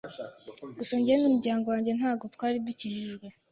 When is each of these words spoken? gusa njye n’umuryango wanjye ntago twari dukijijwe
gusa 0.77 0.93
njye 0.99 1.13
n’umuryango 1.17 1.65
wanjye 1.73 1.91
ntago 1.97 2.23
twari 2.35 2.57
dukijijwe 2.65 3.25